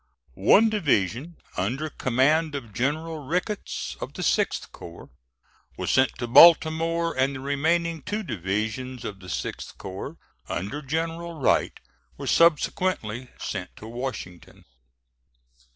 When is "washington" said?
13.87-14.65